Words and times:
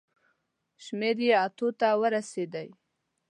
شمېر 0.83 1.15
هم 1.23 1.31
اتو 1.43 1.67
ته 1.79 1.87
ورسېدی. 2.01 2.67